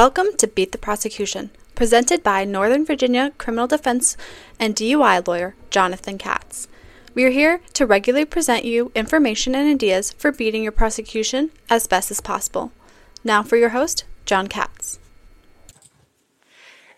[0.00, 4.16] Welcome to Beat the Prosecution, presented by Northern Virginia criminal defense
[4.58, 6.68] and DUI lawyer Jonathan Katz.
[7.12, 11.86] We are here to regularly present you information and ideas for beating your prosecution as
[11.86, 12.72] best as possible.
[13.24, 14.98] Now for your host, John Katz.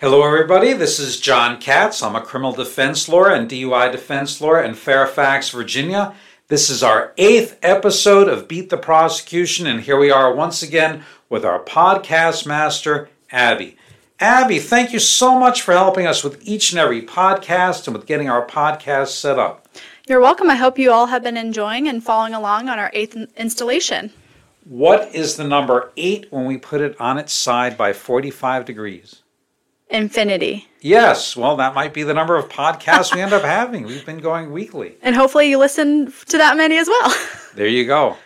[0.00, 0.72] Hello, everybody.
[0.72, 2.04] This is John Katz.
[2.04, 6.14] I'm a criminal defense lawyer and DUI defense lawyer in Fairfax, Virginia.
[6.46, 11.02] This is our eighth episode of Beat the Prosecution, and here we are once again
[11.32, 13.74] with our podcast master, Abby.
[14.20, 18.06] Abby, thank you so much for helping us with each and every podcast and with
[18.06, 19.66] getting our podcast set up.
[20.06, 20.50] You're welcome.
[20.50, 24.12] I hope you all have been enjoying and following along on our eighth installation.
[24.64, 29.22] What is the number eight when we put it on its side by 45 degrees?
[29.88, 30.68] Infinity.
[30.82, 33.84] Yes, well, that might be the number of podcasts we end up having.
[33.84, 34.96] We've been going weekly.
[35.00, 37.16] And hopefully you listen to that many as well.
[37.54, 38.16] There you go.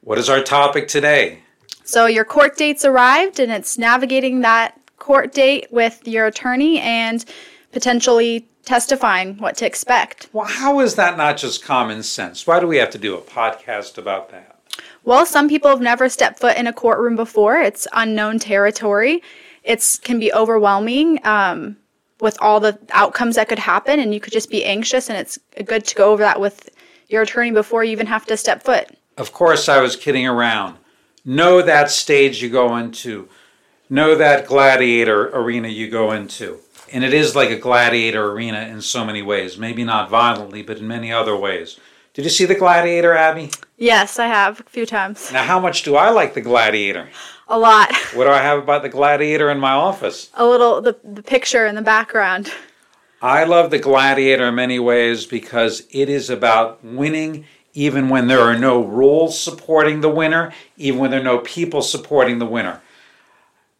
[0.00, 1.40] What is our topic today?
[1.84, 7.24] So your court date's arrived and it's navigating that court date with your attorney and
[7.72, 10.28] potentially testifying what to expect.
[10.32, 12.46] Well, how is that not just common sense?
[12.46, 14.60] Why do we have to do a podcast about that?
[15.04, 17.58] Well, some people have never stepped foot in a courtroom before.
[17.58, 19.22] It's unknown territory.
[19.64, 21.76] It can be overwhelming um,
[22.20, 25.08] with all the outcomes that could happen, and you could just be anxious.
[25.08, 26.68] And it's good to go over that with
[27.08, 28.88] your attorney before you even have to step foot.
[29.16, 30.76] Of course, I was kidding around.
[31.24, 33.28] Know that stage you go into.
[33.90, 36.60] Know that gladiator arena you go into.
[36.92, 39.58] And it is like a gladiator arena in so many ways.
[39.58, 41.78] Maybe not violently, but in many other ways.
[42.14, 43.50] Did you see the gladiator, Abby?
[43.76, 45.30] Yes, I have a few times.
[45.30, 47.08] Now, how much do I like the gladiator?
[47.48, 47.94] A lot.
[48.14, 50.30] What do I have about the gladiator in my office?
[50.34, 52.52] A little, the, the picture in the background.
[53.22, 57.44] I love the gladiator in many ways because it is about winning
[57.80, 61.80] even when there are no rules supporting the winner, even when there are no people
[61.80, 62.82] supporting the winner.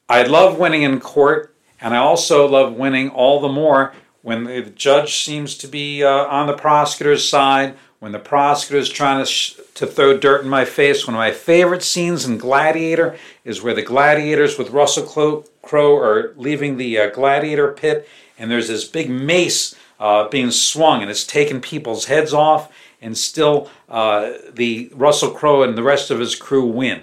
[0.08, 4.62] I love winning in court, and I also love winning all the more when the
[4.62, 9.30] judge seems to be uh, on the prosecutor's side, when the prosecutor is trying to,
[9.30, 11.06] sh- to throw dirt in my face.
[11.06, 16.32] One of my favorite scenes in Gladiator is where the gladiators with Russell Crowe are
[16.36, 21.24] leaving the uh, gladiator pit, and there's this big mace uh, being swung, and it's
[21.24, 26.34] taking people's heads off and still uh, the Russell Crowe and the rest of his
[26.34, 27.02] crew win.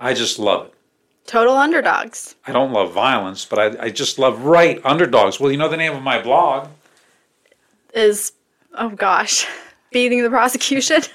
[0.00, 0.74] I just love it.
[1.26, 2.34] Total underdogs.
[2.46, 5.40] I don't love violence, but I, I just love right underdogs.
[5.40, 6.68] Well, you know the name of my blog
[7.94, 8.32] is
[8.74, 9.46] oh gosh,
[9.92, 11.02] beating the prosecution.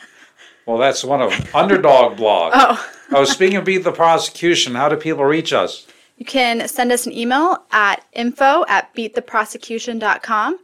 [0.65, 2.51] Well, that's one of underdog blog.
[2.53, 2.91] Oh.
[3.11, 5.87] oh, speaking of beat the prosecution, how do people reach us?
[6.17, 10.59] You can send us an email at info at beattheprosecution.com.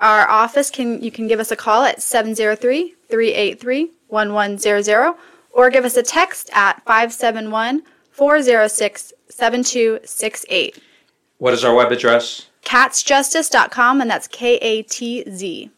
[0.00, 5.14] Our office can you can give us a call at 703 383 1100
[5.50, 10.82] or give us a text at 571 406 7268.
[11.36, 12.46] What is our web address?
[12.64, 15.70] Katzjustice.com, and that's K A T Z.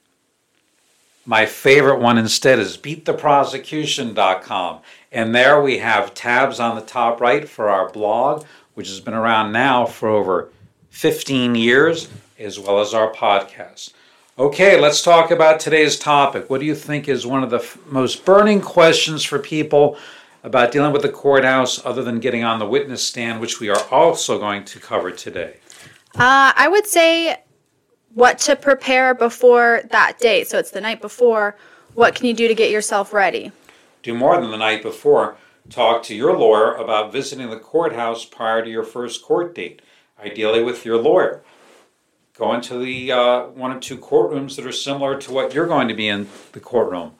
[1.26, 4.78] My favorite one instead is beattheprosecution.com.
[5.10, 9.14] And there we have tabs on the top right for our blog, which has been
[9.14, 10.50] around now for over
[10.90, 12.08] 15 years,
[12.38, 13.92] as well as our podcast.
[14.36, 16.50] Okay, let's talk about today's topic.
[16.50, 19.96] What do you think is one of the f- most burning questions for people
[20.42, 23.80] about dealing with the courthouse other than getting on the witness stand, which we are
[23.92, 25.58] also going to cover today?
[26.16, 27.44] Uh, I would say
[28.14, 30.48] what to prepare before that date.
[30.48, 31.56] So it's the night before.
[31.94, 33.52] What can you do to get yourself ready?
[34.02, 35.36] Do more than the night before.
[35.70, 39.80] Talk to your lawyer about visiting the courthouse prior to your first court date,
[40.18, 41.44] ideally with your lawyer
[42.36, 45.88] go into the uh, one or two courtrooms that are similar to what you're going
[45.88, 47.12] to be in the courtroom.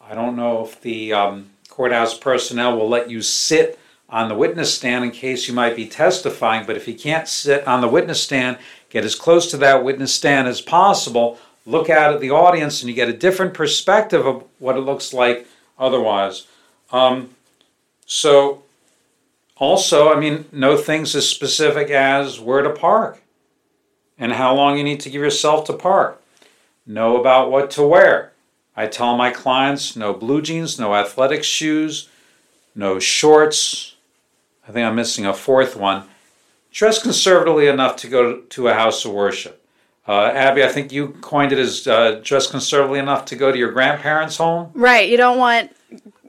[0.00, 3.78] I don't know if the um, courthouse personnel will let you sit
[4.08, 7.66] on the witness stand in case you might be testifying, but if you can't sit
[7.66, 8.56] on the witness stand,
[8.88, 11.38] get as close to that witness stand as possible.
[11.66, 15.12] Look out at the audience, and you get a different perspective of what it looks
[15.12, 16.46] like otherwise.
[16.92, 17.30] Um,
[18.06, 18.62] so,
[19.56, 23.20] also, I mean, know things as specific as where to park
[24.18, 26.22] and how long you need to give yourself to park.
[26.86, 28.32] Know about what to wear.
[28.76, 32.08] I tell my clients no blue jeans, no athletic shoes,
[32.74, 33.94] no shorts.
[34.68, 36.04] I think I'm missing a fourth one.
[36.70, 39.62] Dress conservatively enough to go to a house of worship.
[40.06, 43.58] Uh, Abby, I think you coined it as uh, dress conservatively enough to go to
[43.58, 44.70] your grandparents' home.
[44.74, 45.08] Right.
[45.08, 45.74] You don't want,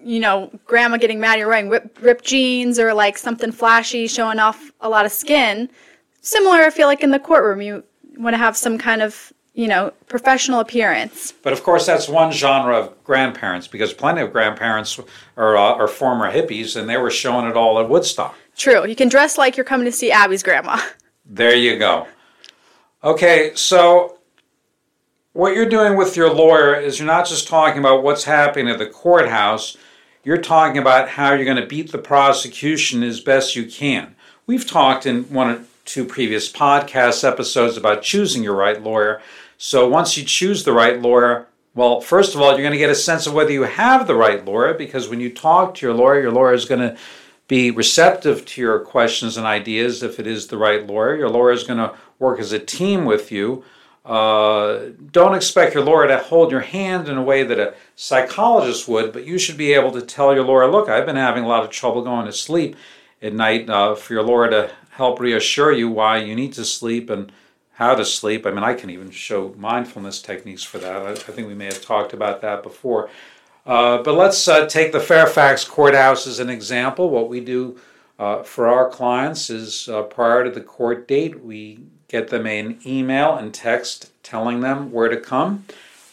[0.03, 4.71] you know, grandma getting mad you're wearing ripped jeans or like something flashy showing off
[4.81, 5.69] a lot of skin
[6.27, 7.61] similar, I feel like, in the courtroom.
[7.61, 7.83] You
[8.17, 11.33] want to have some kind of, you know, professional appearance.
[11.43, 14.99] But of course, that's one genre of grandparents because plenty of grandparents
[15.37, 18.35] are, uh, are former hippies and they were showing it all at Woodstock.
[18.55, 18.87] True.
[18.87, 20.79] You can dress like you're coming to see Abby's grandma.
[21.29, 22.07] There you go.
[23.03, 24.17] Okay, so
[25.33, 28.79] what you're doing with your lawyer is you're not just talking about what's happening at
[28.79, 29.75] the courthouse,
[30.23, 34.15] you're talking about how you're going to beat the prosecution as best you can.
[34.45, 39.21] We've talked in one two previous podcast episodes about choosing your right lawyer.
[39.57, 42.89] So once you choose the right lawyer, well, first of all, you're going to get
[42.89, 45.95] a sense of whether you have the right lawyer because when you talk to your
[45.95, 46.97] lawyer, your lawyer is going to
[47.47, 51.15] be receptive to your questions and ideas if it is the right lawyer.
[51.15, 53.63] Your lawyer is going to work as a team with you.
[54.05, 58.87] Uh, don't expect your lawyer to hold your hand in a way that a psychologist
[58.87, 61.47] would, but you should be able to tell your lawyer, look, I've been having a
[61.47, 62.75] lot of trouble going to sleep
[63.21, 67.07] at night uh, for your lawyer to help reassure you why you need to sleep
[67.11, 67.31] and
[67.73, 68.47] how to sleep.
[68.47, 71.03] I mean, I can even show mindfulness techniques for that.
[71.03, 73.09] I, I think we may have talked about that before.
[73.63, 77.11] Uh, but let's uh, take the Fairfax Courthouse as an example.
[77.11, 77.77] What we do
[78.17, 82.79] uh, for our clients is uh, prior to the court date, we get them an
[82.83, 85.65] email and text telling them where to come.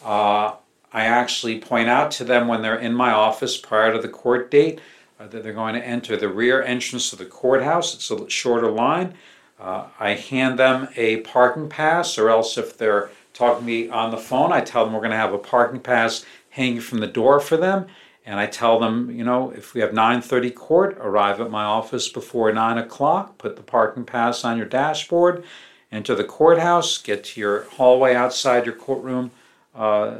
[0.03, 0.53] Uh,
[0.93, 4.51] I actually point out to them when they're in my office prior to the court
[4.51, 4.79] date
[5.19, 7.93] uh, that they're going to enter the rear entrance of the courthouse.
[7.93, 9.15] It's a shorter line.
[9.59, 14.17] I hand them a parking pass, or else if they're talking to me on the
[14.17, 17.39] phone, I tell them we're going to have a parking pass hanging from the door
[17.39, 17.87] for them.
[18.25, 22.09] And I tell them, you know, if we have 9:30 court, arrive at my office
[22.09, 23.37] before 9 o'clock.
[23.37, 25.43] Put the parking pass on your dashboard.
[25.91, 26.97] Enter the courthouse.
[26.97, 29.29] Get to your hallway outside your courtroom
[29.75, 30.15] uh,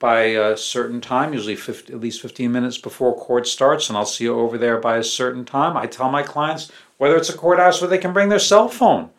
[0.00, 4.06] by a certain time, usually 50, at least 15 minutes before court starts, and I'll
[4.06, 5.76] see you over there by a certain time.
[5.76, 9.10] I tell my clients whether it's a courthouse where they can bring their cell phone.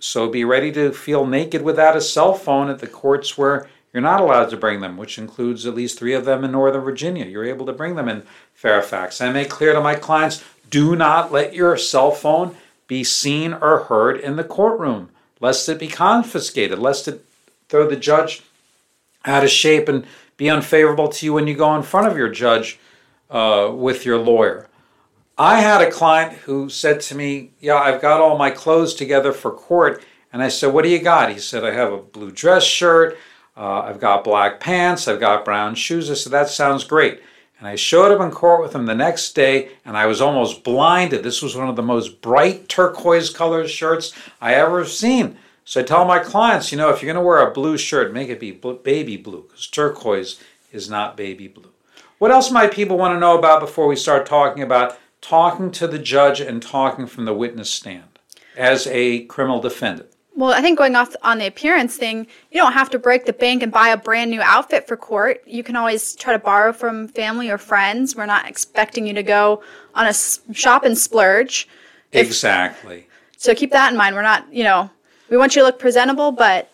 [0.00, 4.02] So be ready to feel naked without a cell phone at the courts where you're
[4.02, 7.24] not allowed to bring them, which includes at least three of them in Northern Virginia.
[7.24, 9.20] You're able to bring them in Fairfax.
[9.20, 12.56] I make clear to my clients do not let your cell phone
[12.88, 15.10] be seen or heard in the courtroom,
[15.40, 17.24] lest it be confiscated, lest it
[17.68, 18.42] throw the judge
[19.24, 20.06] out of shape and
[20.36, 22.78] be unfavorable to you when you go in front of your judge
[23.30, 24.68] uh, with your lawyer.
[25.36, 29.32] I had a client who said to me, Yeah, I've got all my clothes together
[29.32, 30.04] for court.
[30.32, 31.32] And I said, What do you got?
[31.32, 33.18] He said, I have a blue dress shirt.
[33.56, 36.10] Uh, I've got black pants, I've got brown shoes.
[36.10, 37.20] I said, That sounds great.
[37.58, 40.64] And I showed up in court with him the next day, and I was almost
[40.64, 41.22] blinded.
[41.22, 45.36] This was one of the most bright turquoise colored shirts I ever seen.
[45.64, 48.12] So I tell my clients, you know, if you're going to wear a blue shirt,
[48.12, 50.40] make it be baby blue, because turquoise
[50.72, 51.70] is not baby blue.
[52.18, 55.86] What else might people want to know about before we start talking about talking to
[55.86, 58.18] the judge and talking from the witness stand
[58.56, 60.10] as a criminal defendant?
[60.36, 63.32] Well, I think going off on the appearance thing, you don't have to break the
[63.32, 65.42] bank and buy a brand new outfit for court.
[65.46, 68.16] You can always try to borrow from family or friends.
[68.16, 69.62] We're not expecting you to go
[69.94, 70.12] on a
[70.52, 71.68] shop and splurge.
[72.10, 73.06] If, exactly.
[73.36, 74.16] So keep that in mind.
[74.16, 74.90] We're not, you know,
[75.28, 76.70] we want you to look presentable, but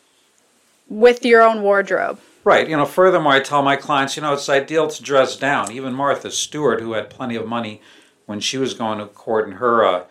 [0.89, 2.21] with your own wardrobe.
[2.43, 2.69] Right.
[2.69, 5.71] You know, furthermore, I tell my clients, you know, it's ideal to dress down.
[5.71, 7.83] Even Martha Stewart, who had plenty of money
[8.27, 10.05] when she was going to court in her uh,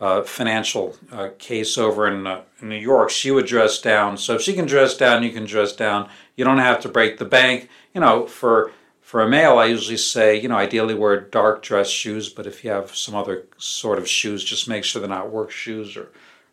[0.00, 4.16] uh, financial uh, case over in, uh, in, New York, she would dress down.
[4.16, 6.08] So if she can dress down, you can dress down.
[6.36, 7.68] You don't have to break the bank.
[7.92, 8.70] You know, for
[9.00, 12.28] for a male, I usually say, you know, ideally wear dark dress shoes.
[12.28, 15.50] But if you have some other sort of shoes, just make sure they're not work
[15.50, 16.08] shoes or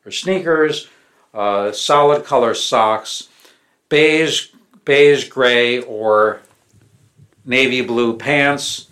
[0.06, 0.88] or sneakers.
[1.34, 3.30] Uh, solid color socks,
[3.90, 4.50] beige,
[4.86, 6.42] beige gray or
[7.46, 8.88] navy blue pants,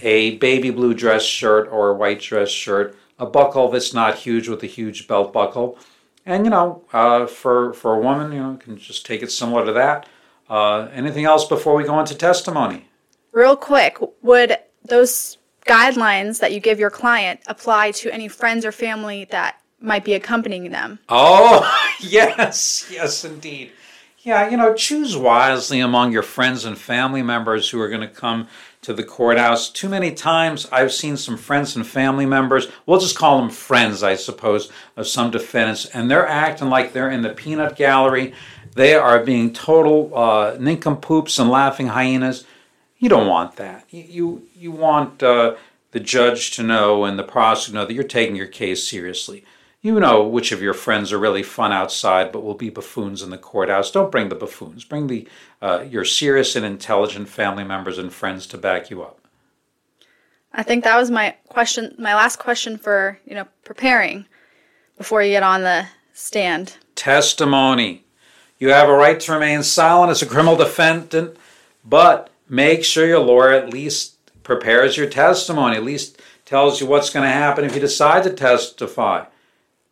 [0.00, 4.48] a baby blue dress shirt or a white dress shirt a buckle that's not huge
[4.48, 5.78] with a huge belt buckle.
[6.26, 9.64] And you know, uh, for for a woman, you know, can just take it similar
[9.64, 10.08] to that.
[10.50, 12.88] Uh, anything else before we go into testimony?
[13.32, 18.72] Real quick, would those guidelines that you give your client apply to any friends or
[18.72, 20.98] family that might be accompanying them?
[21.08, 21.68] Oh,
[22.00, 23.72] yes, yes, indeed.
[24.24, 28.06] Yeah, you know, choose wisely among your friends and family members who are going to
[28.06, 28.46] come
[28.82, 29.68] to the courthouse.
[29.68, 34.04] Too many times I've seen some friends and family members, we'll just call them friends,
[34.04, 38.32] I suppose, of some defendants, and they're acting like they're in the peanut gallery.
[38.74, 42.44] They are being total uh, nincompoops and laughing hyenas.
[42.98, 43.86] You don't want that.
[43.90, 45.56] You, you, you want uh,
[45.90, 49.44] the judge to know and the prosecutor to know that you're taking your case seriously.
[49.84, 53.30] You know which of your friends are really fun outside but will be buffoons in
[53.30, 53.90] the courthouse.
[53.90, 54.84] Don't bring the buffoons.
[54.84, 55.28] Bring the
[55.60, 59.18] uh, your serious and intelligent family members and friends to back you up.
[60.52, 64.26] I think that was my question, my last question for you know preparing
[64.96, 66.76] before you get on the stand.
[66.94, 68.04] Testimony.
[68.60, 71.36] You have a right to remain silent as a criminal defendant,
[71.84, 77.10] but make sure your lawyer at least prepares your testimony, at least tells you what's
[77.10, 79.24] going to happen if you decide to testify.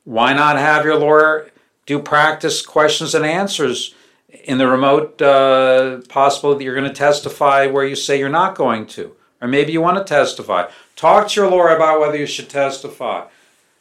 [0.04, 1.50] Why not have your lawyer
[1.86, 3.94] do practice questions and answers
[4.44, 8.54] in the remote uh, possible that you're going to testify where you say you're not
[8.54, 9.14] going to?
[9.40, 10.70] Or maybe you want to testify.
[10.96, 13.26] Talk to your lawyer about whether you should testify.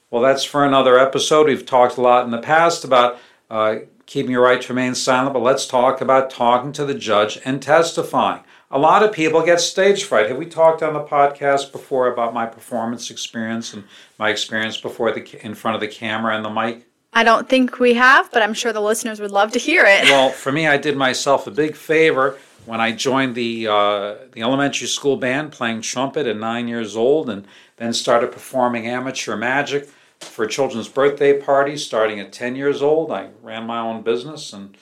[0.10, 1.48] Well, that's for another episode.
[1.48, 5.34] We've talked a lot in the past about uh, keeping your right to remain silent,
[5.34, 8.42] but let's talk about talking to the judge and testifying.
[8.72, 10.28] A lot of people get stage fright.
[10.28, 13.84] Have we talked on the podcast before about my performance experience and
[14.20, 16.86] my experience before the in front of the camera and the mic?
[17.12, 20.04] I don't think we have, but I'm sure the listeners would love to hear it.
[20.04, 24.42] Well, for me, I did myself a big favor when I joined the uh, the
[24.44, 27.48] elementary school band playing trumpet at nine years old, and
[27.78, 33.12] then started performing amateur magic for children's birthday parties starting at 10 years old.
[33.12, 34.78] I ran my own business and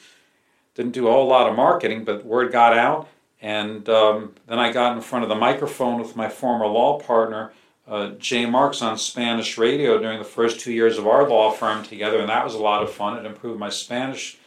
[0.75, 3.07] didn't do a whole lot of marketing, but word got out.
[3.41, 7.53] And um, then I got in front of the microphone with my former law partner,
[7.87, 11.83] uh, Jay Marks, on Spanish radio during the first two years of our law firm
[11.83, 13.17] together, and that was a lot of fun.
[13.17, 14.37] It improved my Spanish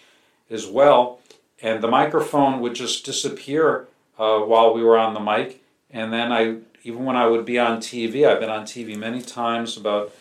[0.50, 1.20] as well.
[1.62, 3.86] And the microphone would just disappear
[4.18, 5.62] uh, while we were on the mic.
[5.90, 9.22] And then I, even when I would be on TV, I've been on TV many
[9.22, 10.12] times about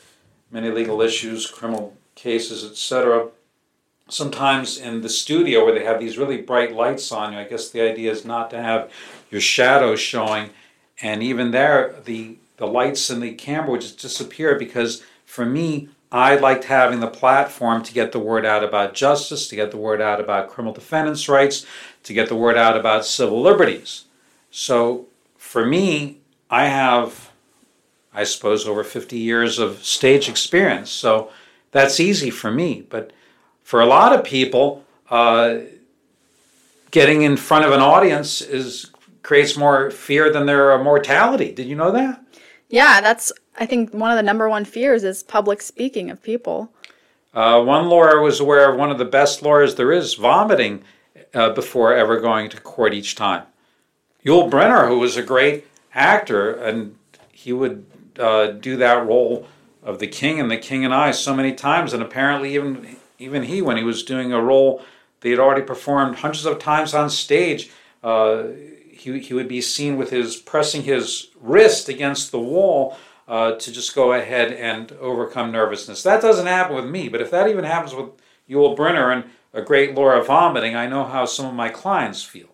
[0.52, 3.30] many legal issues, criminal cases, etc.
[4.10, 7.70] Sometimes in the studio where they have these really bright lights on you, I guess
[7.70, 8.92] the idea is not to have
[9.32, 10.50] your shadows showing.
[11.02, 15.90] And even there, the, the lights in the camera would just disappear because for me,
[16.12, 19.78] I liked having the platform to get the word out about justice, to get the
[19.78, 21.66] word out about criminal defendants' rights,
[22.04, 24.06] to get the word out about civil liberties.
[24.50, 25.06] So
[25.38, 26.18] for me,
[26.50, 27.30] I have
[28.14, 30.90] I suppose, over 50 years of stage experience.
[30.90, 31.32] So
[31.72, 32.86] that's easy for me.
[32.90, 33.12] But
[33.70, 35.60] for a lot of people, uh,
[36.90, 38.90] getting in front of an audience is
[39.22, 41.52] creates more fear than their mortality.
[41.52, 42.20] Did you know that?
[42.70, 46.74] Yeah, that's I think one of the number one fears is public speaking of people.
[47.32, 50.84] Uh, one lawyer was aware of one of the best lawyers there is vomiting
[51.36, 53.44] uh, before ever going to court each time.
[54.26, 56.96] Yul Brynner, who was a great actor, and
[57.32, 57.86] he would
[58.18, 59.46] uh, do that role
[59.84, 63.44] of the king and the king and I so many times, and apparently even even
[63.44, 64.84] he, when he was doing a role
[65.22, 67.70] they had already performed hundreds of times on stage,
[68.04, 68.44] uh,
[68.92, 72.98] he he would be seen with his pressing his wrist against the wall.
[73.28, 76.02] Uh, to just go ahead and overcome nervousness.
[76.02, 78.10] That doesn't happen with me, but if that even happens with
[78.50, 82.48] Yul Brynner and a great Laura vomiting, I know how some of my clients feel.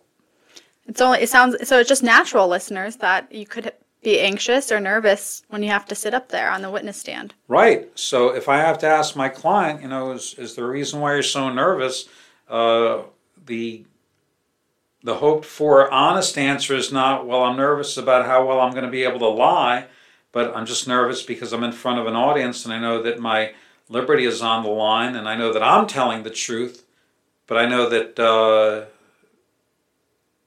[0.86, 3.72] It's only it sounds so it's just natural, listeners, that you could
[4.06, 7.34] be anxious or nervous when you have to sit up there on the witness stand.
[7.48, 7.90] Right.
[7.98, 11.14] So if I have to ask my client, you know, is, is the reason why
[11.14, 12.08] you're so nervous,
[12.48, 13.02] uh,
[13.46, 13.84] the
[15.02, 18.84] the hoped for honest answer is not, well, I'm nervous about how well I'm going
[18.84, 19.86] to be able to lie,
[20.32, 23.18] but I'm just nervous because I'm in front of an audience and I know that
[23.20, 23.54] my
[23.88, 26.84] liberty is on the line and I know that I'm telling the truth,
[27.46, 28.86] but I know that uh,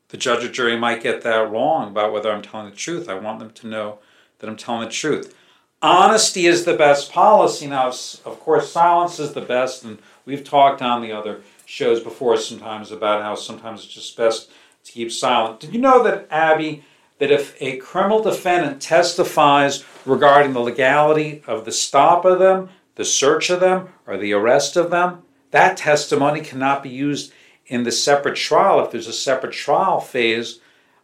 [0.09, 3.07] the judge or jury might get that wrong about whether I'm telling the truth.
[3.07, 3.99] I want them to know
[4.39, 5.35] that I'm telling the truth.
[5.81, 7.65] Honesty is the best policy.
[7.67, 12.35] Now, of course, silence is the best, and we've talked on the other shows before
[12.35, 14.49] sometimes about how sometimes it's just best
[14.83, 15.59] to keep silent.
[15.59, 16.83] Did you know that, Abby,
[17.19, 23.05] that if a criminal defendant testifies regarding the legality of the stop of them, the
[23.05, 27.31] search of them, or the arrest of them, that testimony cannot be used
[27.69, 30.59] in the separate trial, if there's a separate trial phase,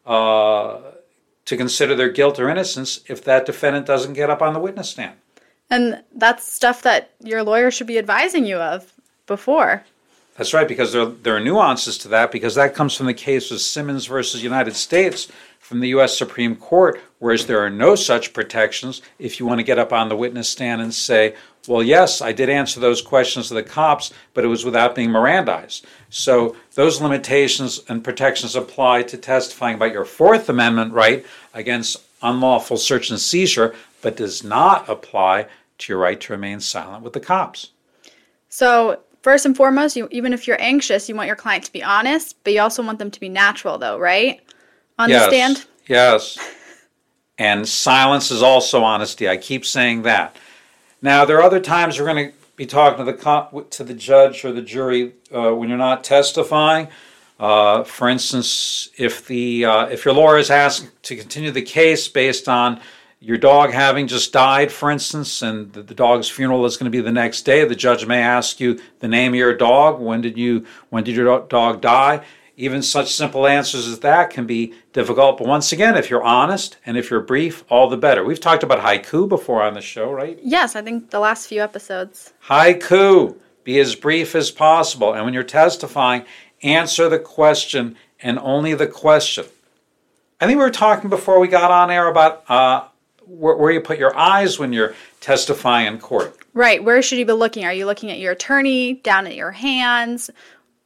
[0.06, 0.80] uh,
[1.46, 4.90] to consider their guilt or innocence if that defendant doesn't get up on the witness
[4.90, 5.16] stand.
[5.70, 8.94] And that's stuff that your lawyer should be advising you of
[9.28, 9.84] before.
[10.38, 13.52] That's right, because there, there are nuances to that, because that comes from the case
[13.52, 16.18] of Simmons versus United States from the U.S.
[16.18, 20.10] Supreme Court, whereas there are no such protections if you want to get up on
[20.10, 21.36] the witness stand and say,
[21.68, 25.10] well, yes, I did answer those questions to the cops, but it was without being
[25.10, 25.84] Mirandized.
[26.10, 32.78] So those limitations and protections apply to testifying about your Fourth Amendment right against unlawful
[32.78, 37.20] search and seizure, but does not apply to your right to remain silent with the
[37.20, 37.72] cops.
[38.50, 41.84] So first and foremost, you, even if you're anxious, you want your client to be
[41.84, 44.42] honest, but you also want them to be natural, though, right?
[44.98, 45.66] On yes, the stand?
[45.88, 46.38] Yes.
[47.38, 49.28] and silence is also honesty.
[49.28, 50.36] I keep saying that.
[51.06, 54.44] Now, there are other times you're going to be talking to the to the judge
[54.44, 56.88] or the jury uh, when you're not testifying.
[57.40, 62.08] Uh, for instance, if the uh, if your lawyer is asked to continue the case
[62.08, 62.82] based on
[63.20, 66.98] your dog having just died, for instance, and the, the, dog's funeral is going to
[66.98, 70.00] be the next day, the judge may ask you the name of your dog.
[70.00, 72.26] When did you when did your dog die?
[72.58, 75.38] Even such simple answers as that can be difficult.
[75.38, 78.24] But once again, if you're honest and if you're brief, all the better.
[78.24, 80.40] We've talked about haiku before on the show, right?
[80.42, 82.34] Yes, I think the last few episodes.
[82.48, 85.14] Haiku, be as brief as possible.
[85.14, 86.26] And when you're testifying,
[86.64, 89.46] answer the question and only the question.
[90.40, 92.88] I think we were talking before we got on air about uh,
[93.26, 96.38] where, where you put your eyes when you're testifying in court.
[96.54, 96.84] Right.
[96.84, 97.66] Where should you be looking?
[97.66, 100.30] Are you looking at your attorney, down at your hands?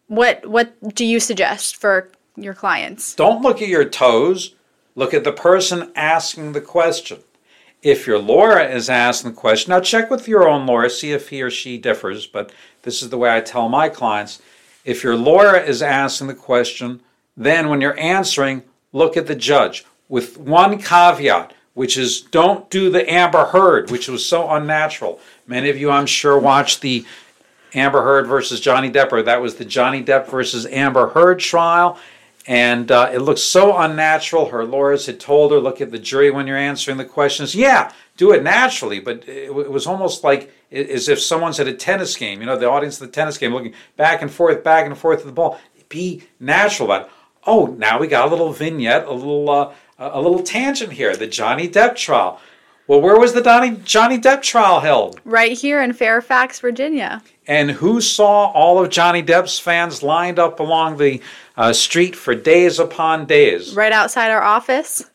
[0.10, 3.16] What what do you suggest for your clients?
[3.16, 4.56] Don't look at your toes.
[4.96, 7.20] Look at the person asking the question.
[7.82, 11.30] If your lawyer is asking the question, now check with your own lawyer, see if
[11.30, 12.52] he or she differs, but
[12.82, 14.42] this is the way I tell my clients.
[14.84, 17.02] If your lawyer is asking the question,
[17.38, 22.90] then when you're answering, look at the judge with one caveat, which is don't do
[22.90, 25.20] the Amber Heard, which was so unnatural.
[25.48, 27.06] Many of you, I'm sure, watched the
[27.74, 32.00] Amber Heard versus Johnny Depp, that was the Johnny Depp versus Amber Heard trial.
[32.48, 34.50] And uh, it looked so unnatural.
[34.50, 37.54] Her lawyers had told her, look at the jury when you're answering the questions.
[37.54, 39.00] Yeah, do it naturally.
[39.00, 42.58] But it, it was almost like as if someone's at a tennis game, you know,
[42.58, 45.32] the audience of the tennis game looking back and forth, back and forth to the
[45.32, 45.60] ball.
[45.90, 47.12] Be natural about it.
[47.46, 51.16] Oh, now we got a little vignette, a little, uh, a little tangent here.
[51.16, 52.40] The Johnny Depp trial.
[52.90, 55.22] Well, where was the Donnie, Johnny Depp trial held?
[55.24, 57.22] Right here in Fairfax, Virginia.
[57.46, 61.22] And who saw all of Johnny Depp's fans lined up along the
[61.56, 63.76] uh, street for days upon days?
[63.76, 65.08] Right outside our office.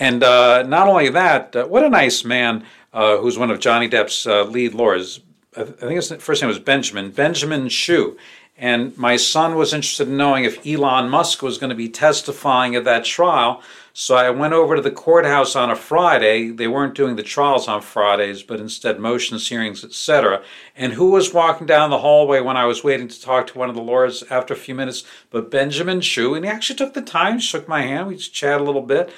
[0.00, 2.64] And uh, not only that, uh, what a nice man
[2.94, 5.20] uh, who's one of Johnny Depp's uh, lead lawyers.
[5.54, 8.16] I think his first name was Benjamin, Benjamin Chew.
[8.56, 12.74] And my son was interested in knowing if Elon Musk was going to be testifying
[12.74, 13.62] at that trial.
[13.94, 16.50] So I went over to the courthouse on a Friday.
[16.50, 20.42] They weren't doing the trials on Fridays, but instead motions, hearings, etc.
[20.74, 23.68] And who was walking down the hallway when I was waiting to talk to one
[23.68, 25.04] of the lawyers after a few minutes?
[25.30, 26.34] But Benjamin Chew.
[26.34, 29.12] And he actually took the time, shook my hand, we just chatted a little bit.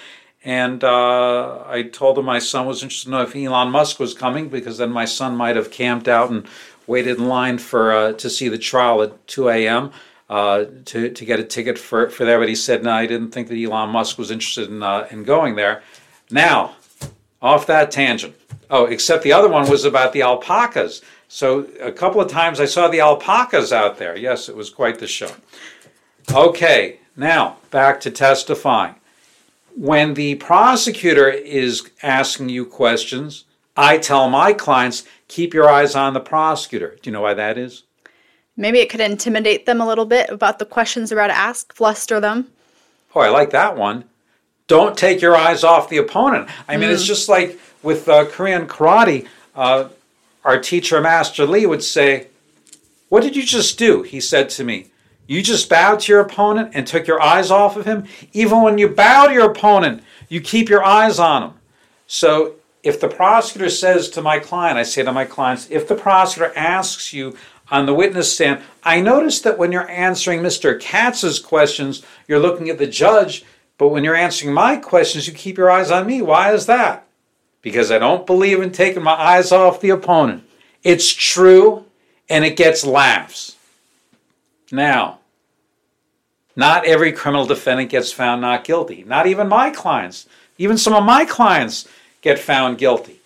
[0.44, 4.12] And uh, I told him my son was interested to know if Elon Musk was
[4.12, 6.46] coming because then my son might have camped out and
[6.86, 9.90] waited in line for uh, to see the trial at 2 a.m.
[10.28, 12.38] Uh, to to get a ticket for for there.
[12.38, 15.22] But he said no, I didn't think that Elon Musk was interested in uh, in
[15.22, 15.82] going there.
[16.30, 16.76] Now,
[17.42, 18.34] off that tangent.
[18.70, 21.02] Oh, except the other one was about the alpacas.
[21.28, 24.16] So a couple of times I saw the alpacas out there.
[24.16, 25.30] Yes, it was quite the show.
[26.32, 28.96] Okay, now back to testifying.
[29.76, 33.44] When the prosecutor is asking you questions,
[33.76, 36.96] I tell my clients, keep your eyes on the prosecutor.
[37.02, 37.83] Do you know why that is?
[38.56, 41.72] Maybe it could intimidate them a little bit about the questions they're about to ask,
[41.74, 42.48] fluster them.
[43.14, 44.04] Oh, I like that one.
[44.66, 46.48] Don't take your eyes off the opponent.
[46.68, 46.92] I mean, mm.
[46.92, 49.26] it's just like with uh, Korean karate.
[49.54, 49.88] Uh,
[50.44, 52.28] our teacher, Master Lee, would say,
[53.08, 54.02] What did you just do?
[54.02, 54.86] He said to me,
[55.26, 58.04] You just bowed to your opponent and took your eyes off of him?
[58.32, 61.52] Even when you bow to your opponent, you keep your eyes on him.
[62.06, 65.94] So if the prosecutor says to my client, I say to my clients, if the
[65.94, 67.36] prosecutor asks you
[67.70, 70.78] on the witness stand, I notice that when you're answering Mr.
[70.78, 73.44] Katz's questions, you're looking at the judge,
[73.78, 76.22] but when you're answering my questions, you keep your eyes on me.
[76.22, 77.06] Why is that?
[77.62, 80.44] Because I don't believe in taking my eyes off the opponent.
[80.82, 81.86] It's true,
[82.28, 83.56] and it gets laughs.
[84.70, 85.20] Now,
[86.56, 89.04] not every criminal defendant gets found not guilty.
[89.04, 90.26] Not even my clients.
[90.58, 91.88] Even some of my clients
[92.20, 93.20] get found guilty.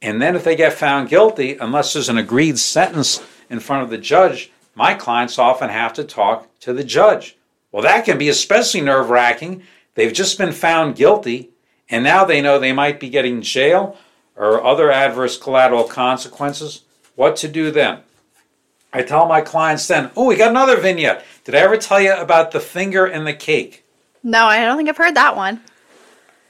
[0.00, 3.90] And then if they get found guilty, unless there's an agreed sentence in front of
[3.90, 7.36] the judge, my clients often have to talk to the judge.
[7.72, 9.62] Well, that can be especially nerve wracking.
[9.94, 11.50] They've just been found guilty,
[11.88, 13.96] and now they know they might be getting jail
[14.36, 16.82] or other adverse collateral consequences.
[17.14, 18.00] What to do then?
[18.92, 21.24] I tell my clients then, oh, we got another vignette.
[21.44, 23.84] Did I ever tell you about the finger in the cake?
[24.22, 25.60] No, I don't think I've heard that one.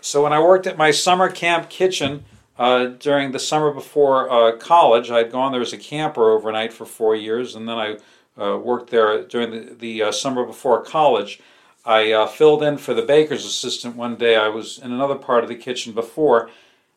[0.00, 2.24] So when I worked at my summer camp kitchen
[2.58, 6.86] uh, during the summer before uh, college, I'd gone there as a camper overnight for
[6.86, 7.96] four years, and then I
[8.40, 11.40] uh, worked there during the, the uh, summer before college.
[11.84, 14.36] I uh, filled in for the baker's assistant one day.
[14.36, 16.50] I was in another part of the kitchen before,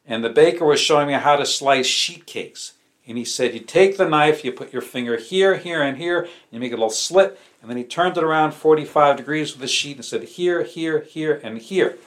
[0.05, 2.73] and the baker was showing me how to slice sheet cakes.
[3.07, 6.21] And he said, You take the knife, you put your finger here, here, and here,
[6.21, 9.61] and you make a little slit, and then he turned it around 45 degrees with
[9.61, 11.97] the sheet and said, Here, here, here, and here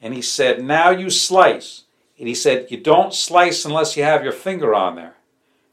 [0.00, 1.84] and he said, Now you slice.
[2.18, 5.14] And he said, You don't slice unless you have your finger on there.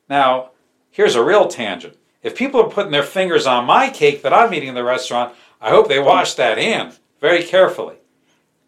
[0.09, 0.51] Now,
[0.91, 1.97] here's a real tangent.
[2.21, 5.35] If people are putting their fingers on my cake that I'm eating in the restaurant,
[5.61, 7.95] I hope they wash that hand very carefully.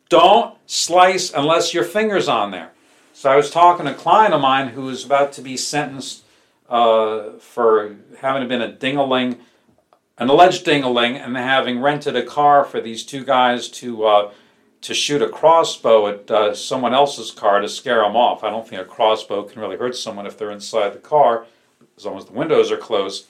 [0.09, 2.71] Don't slice unless your finger's on there.
[3.13, 6.23] So I was talking to a client of mine who was about to be sentenced
[6.69, 9.37] uh, for having been a dingaling
[10.17, 14.31] an alleged ding-a-ling and having rented a car for these two guys to uh,
[14.85, 18.43] to shoot a crossbow at uh, someone else's car to scare them off.
[18.43, 21.47] I don't think a crossbow can really hurt someone if they're inside the car,
[21.97, 23.25] as long as the windows are closed.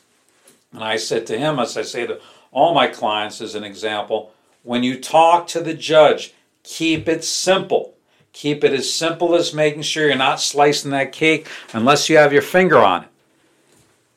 [0.73, 2.19] And I said to him, as I say to
[2.51, 7.93] all my clients as an example, when you talk to the judge, keep it simple.
[8.33, 12.33] Keep it as simple as making sure you're not slicing that cake unless you have
[12.33, 13.09] your finger on it.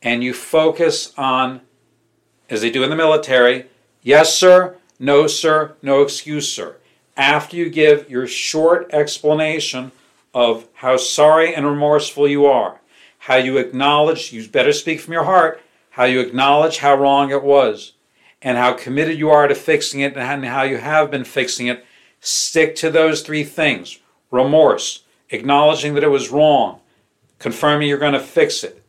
[0.03, 1.61] And you focus on,
[2.51, 3.66] as they do in the military,
[4.03, 6.74] yes, sir, no, sir, no excuse, sir.
[7.18, 9.90] After you give your short explanation
[10.33, 12.81] of how sorry and remorseful you are,
[13.18, 17.42] how you acknowledge, you better speak from your heart, how you acknowledge how wrong it
[17.42, 17.94] was,
[18.40, 21.85] and how committed you are to fixing it, and how you have been fixing it,
[22.20, 23.98] stick to those three things
[24.31, 26.78] remorse, acknowledging that it was wrong,
[27.40, 28.81] confirming you're going to fix it.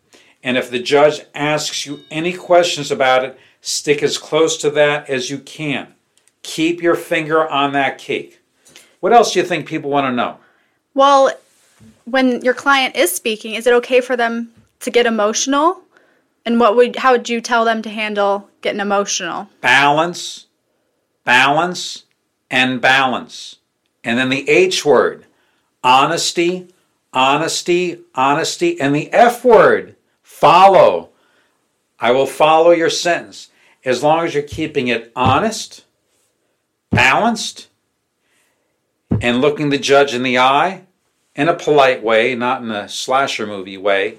[0.43, 5.09] And if the judge asks you any questions about it, stick as close to that
[5.09, 5.95] as you can.
[6.43, 8.39] Keep your finger on that cake.
[8.99, 10.37] What else do you think people want to know?
[10.93, 11.31] Well,
[12.05, 15.81] when your client is speaking, is it okay for them to get emotional?
[16.45, 19.49] And what would how would you tell them to handle getting emotional?
[19.61, 20.47] Balance,
[21.23, 22.03] balance,
[22.49, 23.57] and balance.
[24.03, 25.25] And then the H word
[25.83, 26.67] honesty,
[27.13, 31.09] honesty, honesty, and the F word, follow.
[31.99, 33.49] I will follow your sentence
[33.85, 35.85] as long as you're keeping it honest,
[36.91, 37.67] balanced,
[39.21, 40.83] and looking the judge in the eye
[41.35, 44.17] in a polite way, not in a slasher movie way.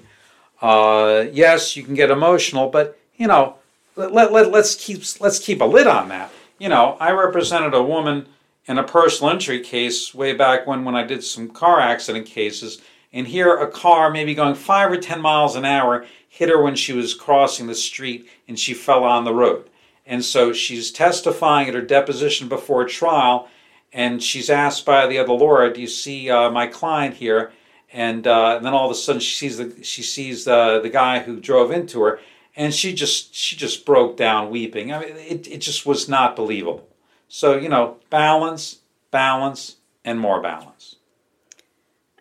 [0.61, 3.55] Uh, yes, you can get emotional, but you know,
[3.95, 6.31] let, let, let, let's keep let's keep a lid on that.
[6.59, 8.27] You know, I represented a woman
[8.65, 12.81] in a personal injury case way back when when I did some car accident cases.
[13.13, 16.75] And here a car maybe going five or ten miles an hour hit her when
[16.75, 19.69] she was crossing the street and she fell on the road.
[20.11, 23.47] And so she's testifying at her deposition before trial
[23.93, 27.51] and she's asked by the other lawyer, "Do you see uh, my client here?"
[27.93, 30.89] And, uh, and, then all of a sudden she sees the she sees the the
[30.89, 32.19] guy who drove into her,
[32.55, 34.93] and she just she just broke down weeping.
[34.93, 36.87] I mean, it it just was not believable.
[37.27, 40.97] So, you know, balance, balance, and more balance.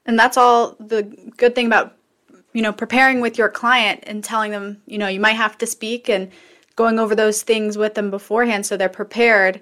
[0.06, 1.02] And that's all the
[1.36, 1.96] good thing about,
[2.52, 5.66] you know, preparing with your client and telling them, you know, you might have to
[5.66, 6.30] speak and
[6.80, 9.60] going over those things with them beforehand so they're prepared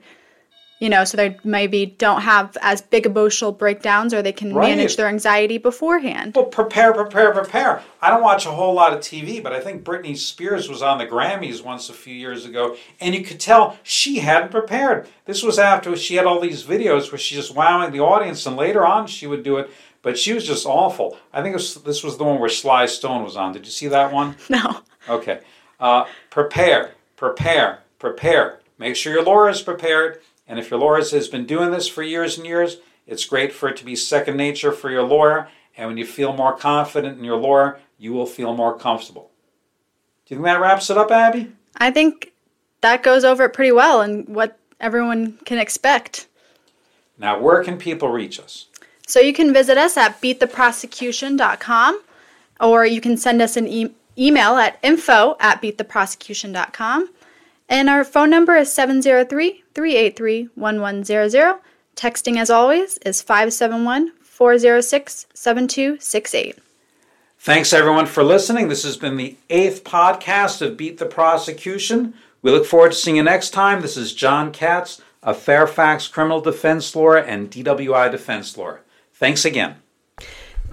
[0.80, 4.68] you know, so they maybe don't have as big emotional breakdowns or they can right.
[4.68, 6.36] manage their anxiety beforehand.
[6.36, 7.82] Well, prepare, prepare, prepare.
[8.00, 10.98] I don't watch a whole lot of TV, but I think Britney Spears was on
[10.98, 15.08] the Grammys once a few years ago, and you could tell she hadn't prepared.
[15.24, 18.56] This was after she had all these videos where she's just wowing the audience, and
[18.56, 19.70] later on she would do it,
[20.02, 21.18] but she was just awful.
[21.32, 23.52] I think was, this was the one where Sly Stone was on.
[23.52, 24.36] Did you see that one?
[24.48, 24.80] No.
[25.08, 25.40] Okay.
[25.80, 28.60] Uh, prepare, prepare, prepare.
[28.78, 32.02] Make sure your lawyer is prepared and if your lawyer has been doing this for
[32.02, 35.48] years and years, it's great for it to be second nature for your lawyer.
[35.76, 39.30] And when you feel more confident in your lawyer, you will feel more comfortable.
[40.26, 41.52] Do you think that wraps it up, Abby?
[41.76, 42.32] I think
[42.80, 46.26] that goes over it pretty well and what everyone can expect.
[47.18, 48.66] Now, where can people reach us?
[49.06, 52.02] So you can visit us at beattheprosecution.com
[52.60, 57.10] or you can send us an e- email at info at beattheprosecution.com.
[57.68, 61.60] And our phone number is 703 383 1100.
[61.94, 66.58] Texting, as always, is 571 406 7268.
[67.40, 68.68] Thanks, everyone, for listening.
[68.68, 72.14] This has been the eighth podcast of Beat the Prosecution.
[72.42, 73.80] We look forward to seeing you next time.
[73.80, 78.80] This is John Katz, a Fairfax criminal defense lawyer and DWI defense lawyer.
[79.12, 79.76] Thanks again.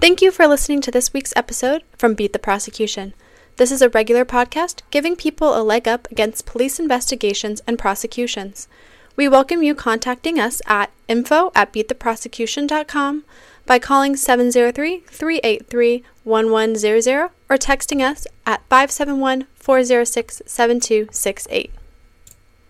[0.00, 3.14] Thank you for listening to this week's episode from Beat the Prosecution.
[3.56, 8.68] This is a regular podcast giving people a leg up against police investigations and prosecutions.
[9.16, 13.24] We welcome you contacting us at info at beattheprosecution.com
[13.64, 21.70] by calling 703 383 1100 or texting us at 571 406 7268.